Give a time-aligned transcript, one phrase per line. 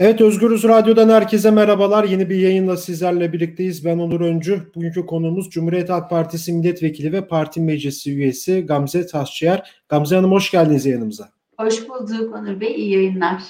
[0.00, 2.04] Evet Özgürüz Radyo'dan herkese merhabalar.
[2.04, 3.84] Yeni bir yayınla sizlerle birlikteyiz.
[3.84, 4.62] Ben Onur Öncü.
[4.74, 9.70] Bugünkü konuğumuz Cumhuriyet Halk Partisi Milletvekili ve Parti Meclisi üyesi Gamze Taşçıyer.
[9.88, 11.28] Gamze Hanım hoş geldiniz yanımıza.
[11.56, 12.74] Hoş bulduk Onur Bey.
[12.74, 13.42] İyi yayınlar.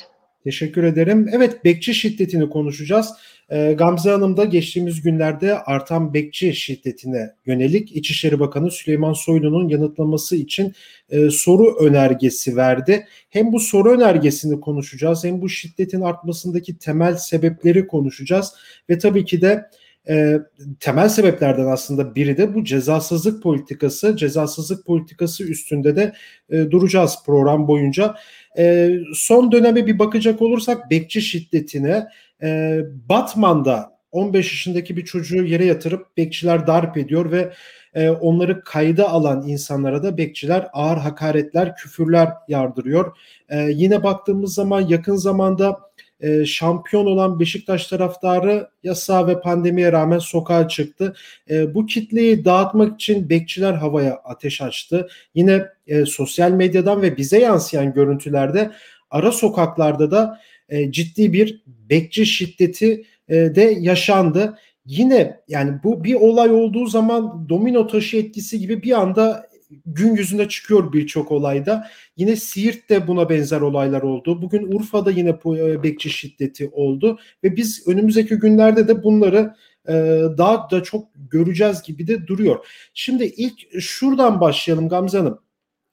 [0.44, 1.28] Teşekkür ederim.
[1.32, 3.14] Evet bekçi şiddetini konuşacağız.
[3.50, 10.36] Ee, Gamze Hanım da geçtiğimiz günlerde artan bekçi şiddetine yönelik İçişleri Bakanı Süleyman Soylu'nun yanıtlaması
[10.36, 10.72] için
[11.10, 13.06] e, soru önergesi verdi.
[13.30, 18.54] Hem bu soru önergesini konuşacağız hem bu şiddetin artmasındaki temel sebepleri konuşacağız
[18.90, 19.70] ve tabii ki de
[20.08, 20.38] e,
[20.80, 24.16] temel sebeplerden aslında biri de bu cezasızlık politikası.
[24.16, 26.12] Cezasızlık politikası üstünde de
[26.50, 28.14] e, duracağız program boyunca.
[28.58, 32.06] E, son döneme bir bakacak olursak bekçi şiddetine
[32.42, 37.52] e, Batman'da 15 yaşındaki bir çocuğu yere yatırıp bekçiler darp ediyor ve
[37.94, 43.16] e, onları kayda alan insanlara da bekçiler ağır hakaretler, küfürler yardırıyor.
[43.48, 45.80] E, yine baktığımız zaman yakın zamanda
[46.20, 51.14] e, şampiyon olan Beşiktaş taraftarı yasa ve pandemiye rağmen sokağa çıktı.
[51.50, 55.08] E, bu kitleyi dağıtmak için bekçiler havaya ateş açtı.
[55.34, 58.70] Yine e, sosyal medyadan ve bize yansıyan görüntülerde
[59.10, 64.58] ara sokaklarda da e, ciddi bir bekçi şiddeti e, de yaşandı.
[64.86, 69.47] Yine yani bu bir olay olduğu zaman domino taşı etkisi gibi bir anda
[69.86, 71.88] gün yüzüne çıkıyor birçok olayda.
[72.16, 74.42] Yine Siirt'te buna benzer olaylar oldu.
[74.42, 79.54] Bugün Urfa'da yine e, bekçi şiddeti oldu ve biz önümüzdeki günlerde de bunları
[79.88, 79.92] e,
[80.38, 82.66] daha da çok göreceğiz gibi de duruyor.
[82.94, 85.38] Şimdi ilk şuradan başlayalım Gamze Hanım.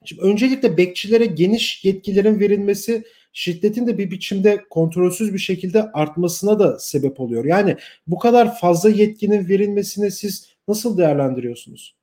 [0.04, 6.78] Şimdi öncelikle bekçilere geniş yetkilerin verilmesi şiddetin de bir biçimde kontrolsüz bir şekilde artmasına da
[6.78, 7.44] sebep oluyor.
[7.44, 11.96] Yani bu kadar fazla yetkinin verilmesini siz nasıl değerlendiriyorsunuz?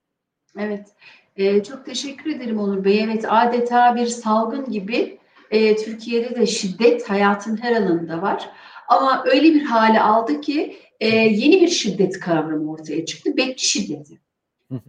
[0.60, 0.88] Evet.
[1.36, 3.04] Ee, çok teşekkür ederim Onur Bey.
[3.04, 5.20] Evet adeta bir salgın gibi
[5.52, 8.50] e, Türkiye'de de şiddet hayatın her alanında var.
[8.88, 13.38] Ama öyle bir hale aldı ki e, yeni bir şiddet kavramı ortaya çıktı.
[13.38, 14.20] Bekçi şiddeti.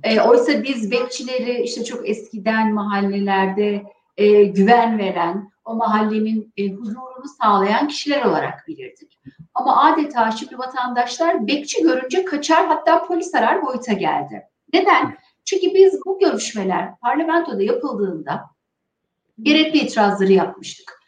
[0.03, 3.83] E, oysa biz bekçileri işte çok eskiden mahallelerde
[4.17, 9.19] e, güven veren, o mahallenin e, huzurunu sağlayan kişiler olarak bilirdik.
[9.55, 14.43] Ama adeta şimdi vatandaşlar bekçi görünce kaçar hatta polis arar boyuta geldi.
[14.73, 15.17] Neden?
[15.45, 18.41] Çünkü biz bu görüşmeler parlamentoda yapıldığında
[19.43, 21.01] gerekli itirazları yapmıştık.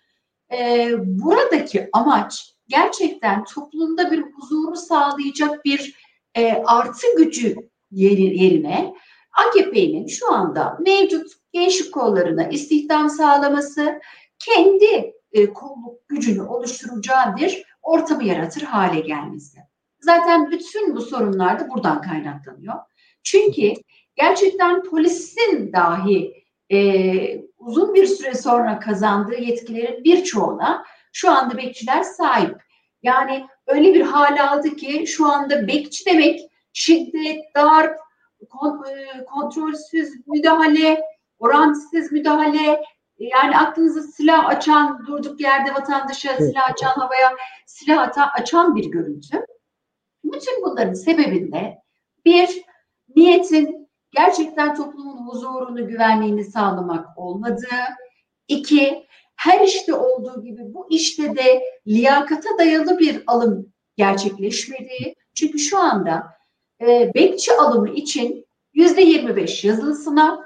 [0.52, 5.94] Ee, buradaki amaç gerçekten toplumda bir huzuru sağlayacak bir
[6.36, 7.56] e, artı gücü
[7.90, 8.94] yeri, yerine
[9.32, 14.00] AKP'nin şu anda mevcut gençlik kollarına istihdam sağlaması,
[14.38, 19.58] kendi e, kolluk gücünü oluşturacağı bir ortamı yaratır hale gelmesi.
[20.00, 22.74] Zaten bütün bu sorunlar da buradan kaynaklanıyor.
[23.22, 23.72] Çünkü
[24.16, 26.78] gerçekten polisin dahi e,
[27.58, 32.56] uzun bir süre sonra kazandığı yetkilerin birçoğuna şu anda bekçiler sahip.
[33.02, 36.40] Yani öyle bir hale aldı ki şu anda bekçi demek
[36.72, 37.98] şiddet, darp,
[38.42, 41.00] e, kontrolsüz müdahale,
[41.38, 42.82] orantısız müdahale,
[43.18, 49.46] yani aklınıza silah açan, durduk yerde vatandaşa silah açan, havaya silah açan bir görüntü.
[50.24, 51.78] Bütün bunların sebebinde
[52.24, 52.62] bir,
[53.16, 57.84] niyetin gerçekten toplumun huzurunu, güvenliğini sağlamak olmadığı.
[58.48, 59.06] iki
[59.36, 65.16] her işte olduğu gibi bu işte de liyakata dayalı bir alım gerçekleşmediği.
[65.34, 66.26] Çünkü şu anda
[66.80, 70.36] e, bekçi alımı için yüzde yirmi beş yazılı sınav,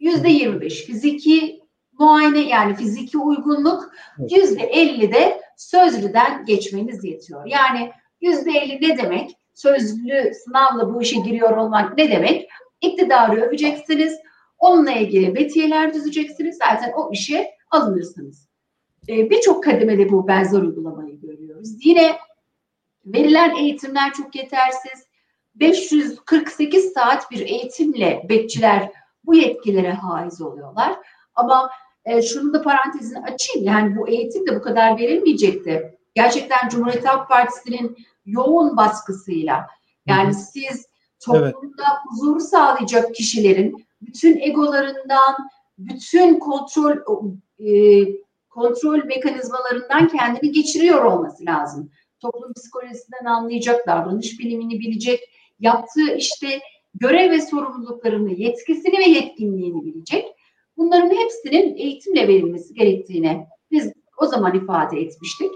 [0.00, 1.60] yüzde yirmi beş fiziki
[1.92, 3.90] muayene yani fiziki uygunluk,
[4.30, 7.46] yüzde elli de sözlüden geçmeniz yetiyor.
[7.46, 9.36] Yani yüzde elli ne demek?
[9.54, 12.48] Sözlü sınavla bu işe giriyor olmak ne demek?
[12.80, 14.18] İktidarı öveceksiniz,
[14.58, 18.48] onunla ilgili betiyeler düzeceksiniz, zaten o işe alınırsınız.
[19.08, 21.86] Ee, Birçok kademede bu benzer uygulamayı görüyoruz.
[21.86, 22.16] Yine
[23.06, 25.10] verilen eğitimler çok yetersiz.
[25.54, 28.92] 548 saat bir eğitimle bekçiler
[29.24, 30.96] bu yetkilere haiz oluyorlar.
[31.34, 31.70] Ama
[32.04, 33.66] e, şunu da parantezini açayım.
[33.66, 35.98] Yani bu eğitim de bu kadar verilmeyecekti.
[36.14, 37.96] Gerçekten Cumhuriyet Halk Partisi'nin
[38.26, 39.66] yoğun baskısıyla
[40.06, 40.89] yani siz
[41.24, 41.98] toplumda evet.
[42.08, 45.36] huzuru sağlayacak kişilerin bütün egolarından,
[45.78, 46.96] bütün kontrol
[47.58, 48.04] e,
[48.48, 51.90] kontrol mekanizmalarından kendini geçiriyor olması lazım.
[52.20, 55.20] Toplum psikolojisinden anlayacak, davranış bilimini bilecek,
[55.60, 56.60] yaptığı işte
[56.94, 60.26] görev ve sorumluluklarını, yetkisini ve yetkinliğini bilecek.
[60.76, 65.50] Bunların hepsinin eğitimle verilmesi gerektiğini biz o zaman ifade etmiştik.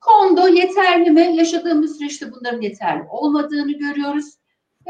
[0.00, 1.36] Kondo yeterli mi?
[1.36, 4.39] Yaşadığımız süreçte bunların yeterli olmadığını görüyoruz.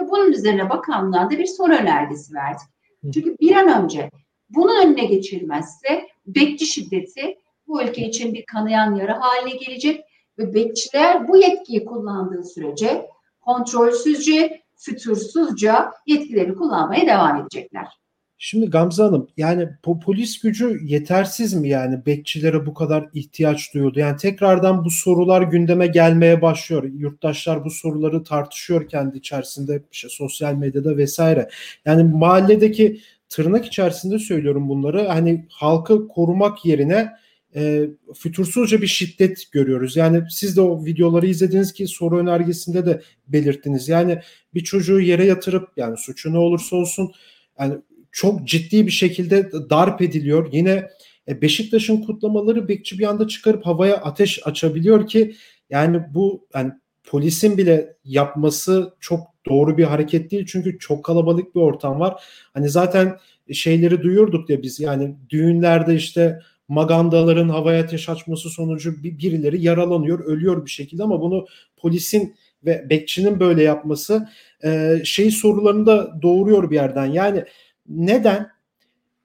[0.00, 2.68] Ve bunun üzerine bakanlığa da bir soru önergesi verdik.
[3.14, 4.10] Çünkü bir an önce
[4.48, 10.04] bunun önüne geçilmezse bekçi şiddeti bu ülke için bir kanayan yara haline gelecek
[10.38, 13.06] ve bekçiler bu yetkiyi kullandığı sürece
[13.40, 18.00] kontrolsüzce, fütursuzca yetkileri kullanmaya devam edecekler.
[18.42, 23.98] Şimdi Gamze Hanım yani po polis gücü yetersiz mi yani bekçilere bu kadar ihtiyaç duyuldu?
[23.98, 26.84] Yani tekrardan bu sorular gündeme gelmeye başlıyor.
[26.84, 31.48] Yurttaşlar bu soruları tartışıyor kendi içerisinde işte sosyal medyada vesaire.
[31.84, 35.08] Yani mahalledeki tırnak içerisinde söylüyorum bunları.
[35.08, 37.10] Hani halkı korumak yerine
[37.54, 39.96] e, fütursuzca bir şiddet görüyoruz.
[39.96, 43.88] Yani siz de o videoları izlediniz ki soru önergesinde de belirttiniz.
[43.88, 44.20] Yani
[44.54, 47.12] bir çocuğu yere yatırıp yani suçu ne olursa olsun
[47.60, 47.74] yani
[48.12, 50.48] çok ciddi bir şekilde darp ediliyor.
[50.52, 50.88] Yine
[51.28, 55.34] e, Beşiktaş'ın kutlamaları bekçi bir anda çıkarıp havaya ateş açabiliyor ki
[55.70, 56.72] yani bu yani
[57.04, 62.24] polisin bile yapması çok doğru bir hareket değil çünkü çok kalabalık bir ortam var.
[62.54, 63.18] Hani zaten
[63.52, 70.64] şeyleri duyurduk ya biz yani düğünlerde işte magandaların havaya ateş açması sonucu birileri yaralanıyor, ölüyor
[70.64, 71.46] bir şekilde ama bunu
[71.76, 72.34] polisin
[72.64, 74.28] ve bekçinin böyle yapması
[74.64, 77.06] e, şey sorularını da doğuruyor bir yerden.
[77.06, 77.44] Yani
[77.90, 78.50] neden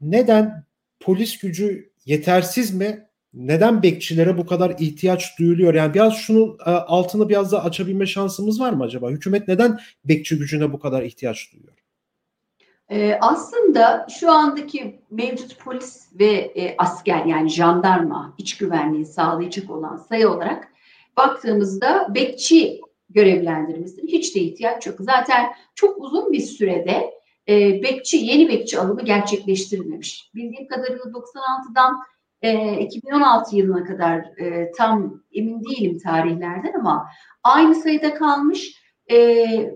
[0.01, 0.63] neden
[1.00, 3.07] polis gücü yetersiz mi?
[3.33, 5.73] Neden bekçilere bu kadar ihtiyaç duyuluyor?
[5.73, 9.09] Yani biraz şunu e, altını biraz da açabilme şansımız var mı acaba?
[9.09, 11.73] Hükümet neden bekçi gücüne bu kadar ihtiyaç duyuyor?
[12.89, 19.97] Ee, aslında şu andaki mevcut polis ve e, asker yani jandarma iç güvenliği sağlayacak olan
[19.97, 20.67] sayı olarak
[21.17, 24.95] baktığımızda bekçi görevlendirmesine hiç de ihtiyaç yok.
[25.00, 25.45] Zaten
[25.75, 27.14] çok uzun bir sürede
[27.50, 30.31] e, bekçi, yeni bekçi alımı gerçekleştirilmemiş.
[30.36, 32.03] Bildiğim kadarıyla 96'dan
[32.42, 37.07] e, 2016 yılına kadar e, tam emin değilim tarihlerden ama
[37.44, 39.18] aynı sayıda kalmış e,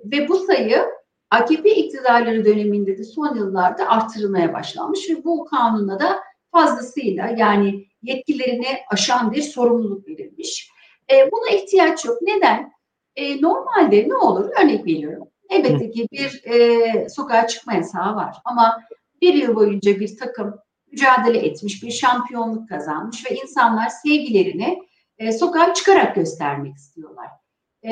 [0.05, 0.85] ve bu sayı
[1.31, 6.19] AKP iktidarları döneminde de son yıllarda artırılmaya başlanmış ve bu kanuna da
[6.51, 10.69] fazlasıyla yani yetkilerini aşan bir sorumluluk verilmiş.
[11.11, 12.17] E, buna ihtiyaç yok.
[12.21, 12.71] Neden?
[13.15, 14.49] E, normalde ne olur?
[14.63, 15.27] Örnek veriyorum.
[15.49, 18.83] Elbette ki bir e, sokağa çıkma yasağı var ama
[19.21, 20.55] bir yıl boyunca bir takım
[20.91, 24.79] mücadele etmiş, bir şampiyonluk kazanmış ve insanlar sevgilerini
[25.17, 27.27] e, sokağa çıkarak göstermek istiyorlar.
[27.83, 27.91] E,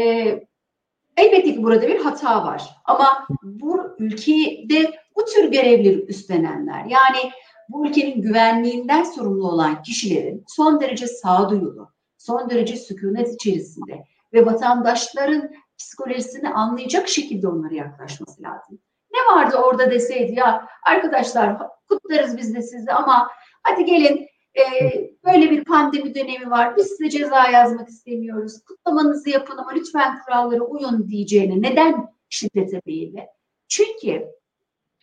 [1.17, 7.31] elbette ki burada bir hata var ama bu ülkede bu tür görevleri üstlenenler yani
[7.69, 15.51] bu ülkenin güvenliğinden sorumlu olan kişilerin son derece sağduyulu, son derece sükunet içerisinde ve vatandaşların
[15.77, 18.79] psikolojisini anlayacak şekilde onlara yaklaşması lazım.
[19.13, 21.57] Ne vardı orada deseydi ya arkadaşlar
[21.89, 23.29] kutlarız biz de sizi ama
[23.63, 24.27] hadi gelin
[24.57, 24.63] e,
[25.25, 30.61] böyle bir pandemi dönemi var biz size ceza yazmak istemiyoruz kutlamanızı yapın ama lütfen kurallara
[30.61, 33.27] uyun diyeceğine neden şiddete meyilli?
[33.67, 34.27] Çünkü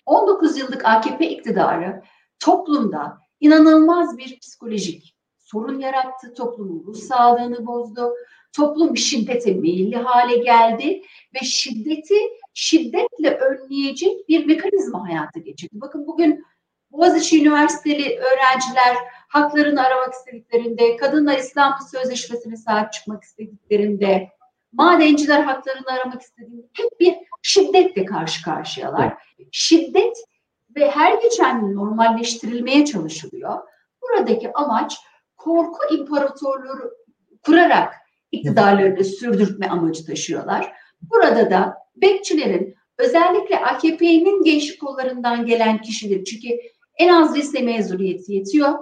[0.06, 2.02] 19 yıllık AKP iktidarı
[2.38, 8.14] toplumda inanılmaz bir psikolojik sorun yarattı, toplumun ruh sağlığını bozdu,
[8.56, 11.02] toplum şiddete meyilli hale geldi
[11.34, 12.14] ve şiddeti
[12.54, 15.72] şiddetle önleyecek bir mekanizma hayata geçirdi.
[15.72, 16.44] Bakın bugün
[16.90, 18.96] Boğaziçi Üniversiteli öğrenciler
[19.28, 24.28] haklarını aramak istediklerinde, kadınlar İstanbul Sözleşmesi'ne sahip çıkmak istediklerinde,
[24.72, 29.14] madenciler haklarını aramak istediğinde hep bir şiddetle karşı karşıyalar.
[29.52, 30.16] Şiddet
[30.76, 33.58] ve her geçen gün normalleştirilmeye çalışılıyor.
[34.02, 34.98] Buradaki amaç
[35.36, 36.94] korku imparatorluğu
[37.42, 38.03] kurarak
[38.34, 40.72] iktidarlarını sürdürtme amacı taşıyorlar.
[41.02, 46.48] Burada da bekçilerin özellikle AKP'nin gençlik kollarından gelen kişiler çünkü
[46.98, 48.74] en az lise mezuniyeti yetiyor.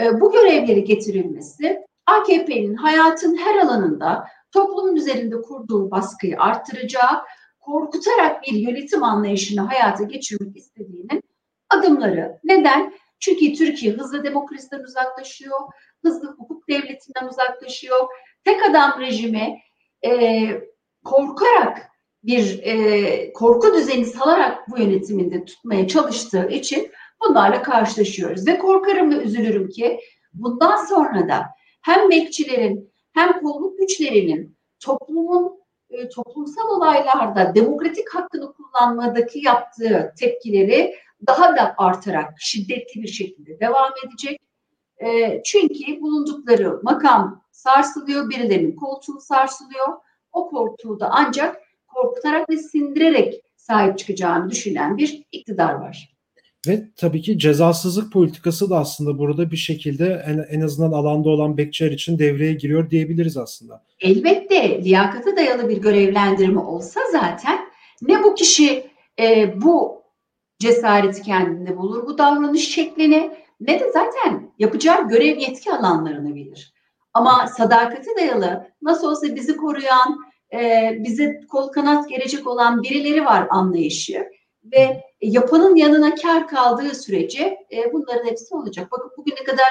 [0.00, 7.22] E, bu görevleri getirilmesi AKP'nin hayatın her alanında toplumun üzerinde kurduğu baskıyı arttıracağı,
[7.60, 11.22] korkutarak bir yönetim anlayışını hayata geçirmek istediğinin
[11.70, 12.38] adımları.
[12.44, 12.92] Neden?
[13.20, 15.60] Çünkü Türkiye hızlı demokrasiden uzaklaşıyor,
[16.04, 18.06] hızlı hukuk devletinden uzaklaşıyor,
[18.46, 19.58] tek adam rejimi
[20.06, 20.10] e,
[21.04, 21.90] korkarak
[22.24, 28.46] bir e, korku düzeni salarak bu yönetiminde tutmaya çalıştığı için bunlarla karşılaşıyoruz.
[28.46, 30.00] Ve korkarım ve üzülürüm ki
[30.34, 31.46] bundan sonra da
[31.82, 35.58] hem bekçilerin hem kolluk güçlerinin toplumun
[35.90, 40.94] e, toplumsal olaylarda demokratik hakkını kullanmadaki yaptığı tepkileri
[41.26, 44.40] daha da artarak şiddetli bir şekilde devam edecek.
[45.04, 49.86] E, çünkü bulundukları makam sarsılıyor, birilerinin koltuğu sarsılıyor.
[50.32, 51.56] O koltuğu da ancak
[51.86, 56.16] korkutarak ve sindirerek sahip çıkacağını düşünen bir iktidar var.
[56.66, 61.56] Ve tabii ki cezasızlık politikası da aslında burada bir şekilde en, en azından alanda olan
[61.56, 63.82] bekçiler için devreye giriyor diyebiliriz aslında.
[64.00, 67.58] Elbette liyakata dayalı bir görevlendirme olsa zaten
[68.02, 68.86] ne bu kişi
[69.20, 70.02] e, bu
[70.58, 73.30] cesareti kendinde bulur bu davranış şeklini
[73.60, 76.75] ne de zaten yapacağı görev yetki alanlarını bilir.
[77.16, 80.20] Ama sadakati dayalı, nasıl olsa bizi koruyan,
[80.52, 84.26] e, bize kol kanat gelecek olan birileri var anlayışı
[84.64, 88.92] ve yapanın yanına kar kaldığı sürece e, bunların hepsi olacak.
[88.92, 89.66] Bakın bugüne kadar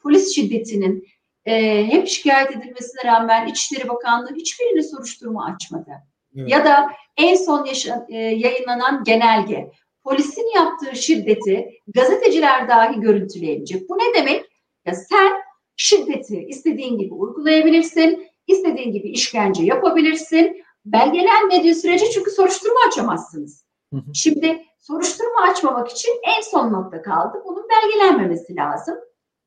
[0.00, 1.08] polis şiddetinin
[1.44, 5.90] e, hep şikayet edilmesine rağmen İçişleri Bakanlığı hiçbirini soruşturma açmadı.
[6.36, 6.50] Evet.
[6.50, 9.70] Ya da en son yaşa, e, yayınlanan genelge
[10.04, 13.88] polisin yaptığı şiddeti gazeteciler dahi görüntüleyebilecek.
[13.88, 14.44] Bu ne demek?
[14.86, 15.45] Ya sen
[15.76, 20.62] şiddeti istediğin gibi uygulayabilirsin, istediğin gibi işkence yapabilirsin.
[20.84, 23.66] Belgelenmediği sürece çünkü soruşturma açamazsınız.
[24.14, 27.42] Şimdi soruşturma açmamak için en son nokta kaldı.
[27.44, 28.96] Bunun belgelenmemesi lazım.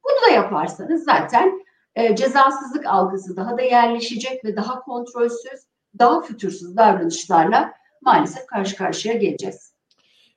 [0.03, 1.63] Bunu da yaparsanız zaten
[1.95, 5.67] e, cezasızlık algısı daha da yerleşecek ve daha kontrolsüz,
[5.99, 9.73] daha fütursuz davranışlarla maalesef karşı karşıya geleceğiz.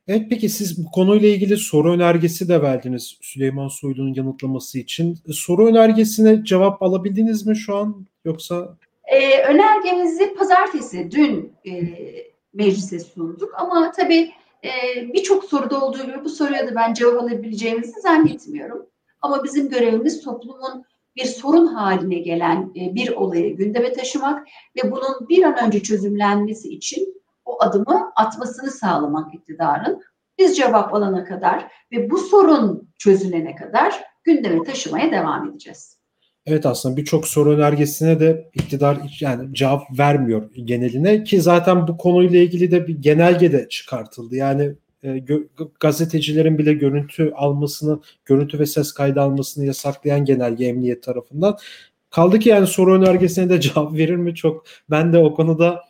[0.08, 5.18] Evet peki siz bu konuyla ilgili soru önergesi de verdiniz Süleyman Soylu'nun yanıtlaması için.
[5.28, 8.78] E, soru önergesine cevap alabildiniz mi şu an yoksa?
[9.04, 11.72] Ee, önergemizi pazartesi dün e,
[12.54, 14.30] meclise sunduk ama tabii
[14.64, 14.70] e,
[15.14, 18.86] birçok soruda olduğu gibi bu soruya da ben cevap alabileceğimizi zannetmiyorum.
[19.20, 20.84] Ama bizim görevimiz toplumun
[21.16, 26.68] bir sorun haline gelen e, bir olayı gündeme taşımak ve bunun bir an önce çözümlenmesi
[26.68, 27.21] için
[27.62, 30.02] adımı atmasını sağlamak iktidarın.
[30.38, 36.02] Biz cevap alana kadar ve bu sorun çözülene kadar gündeme taşımaya devam edeceğiz.
[36.46, 42.38] Evet aslında birçok soru önergesine de iktidar yani cevap vermiyor geneline ki zaten bu konuyla
[42.38, 44.36] ilgili de bir genelge de çıkartıldı.
[44.36, 44.72] Yani
[45.04, 45.24] e,
[45.80, 51.56] gazetecilerin bile görüntü almasını, görüntü ve ses kaydı almasını yasaklayan genelge emniyet tarafından.
[52.10, 55.80] Kaldı ki yani soru önergesine de cevap verir mi çok ben de o konuda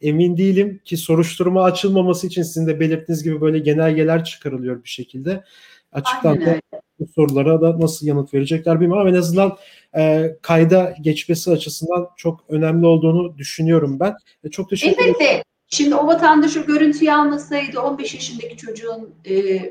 [0.00, 5.44] emin değilim ki soruşturma açılmaması için sizin de belirttiğiniz gibi böyle genelgeler çıkarılıyor bir şekilde.
[5.92, 6.60] Açıktan da
[6.98, 9.56] bu sorulara da nasıl yanıt verecekler bilmiyorum ama en azından
[9.96, 14.14] e, kayda geçmesi açısından çok önemli olduğunu düşünüyorum ben.
[14.44, 15.14] E, çok teşekkür ederim.
[15.20, 15.44] Elbette.
[15.68, 19.62] Şimdi o vatandaş o görüntüyü almasaydı 15 yaşındaki çocuğun e,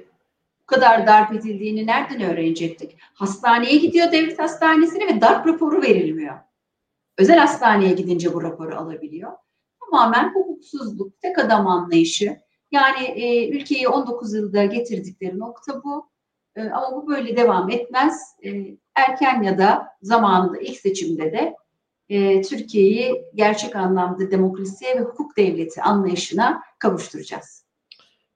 [0.61, 2.97] bu kadar darp edildiğini nereden öğrenecektik?
[3.13, 6.35] Hastaneye gidiyor devlet hastanesine ve darp raporu verilmiyor.
[7.17, 9.31] Özel hastaneye gidince bu raporu alabiliyor.
[9.93, 12.37] Tamamen hukuksuzluk, tek adam anlayışı.
[12.71, 16.09] Yani e, ülkeyi 19 yılda getirdikleri nokta bu.
[16.55, 18.21] E, ama bu böyle devam etmez.
[18.45, 21.55] E, erken ya da zamanında ilk seçimde de
[22.09, 27.65] e, Türkiye'yi gerçek anlamda demokrasiye ve hukuk devleti anlayışına kavuşturacağız.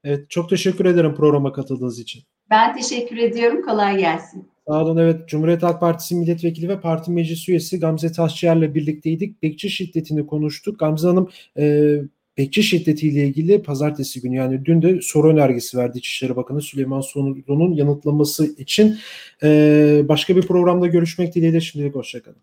[0.03, 2.23] Evet, çok teşekkür ederim programa katıldığınız için.
[2.49, 3.61] Ben teşekkür ediyorum.
[3.61, 4.51] Kolay gelsin.
[4.67, 4.97] Sağ olun.
[4.97, 9.43] Evet, Cumhuriyet Halk Partisi milletvekili ve parti meclis üyesi Gamze Taşçıer'le birlikteydik.
[9.43, 10.79] Bekçi şiddetini konuştuk.
[10.79, 11.95] Gamze Hanım e,
[12.37, 17.73] bekçi şiddetiyle ilgili pazartesi günü yani dün de soru önergesi verdi İçişleri Bakanı Süleyman Soylu'nun
[17.73, 18.97] yanıtlaması için.
[19.43, 22.41] E, başka bir programda görüşmek dileğiyle şimdilik hoşçakalın.